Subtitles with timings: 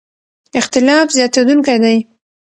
[0.59, 1.97] اختلاف زیاتېدونکی دی.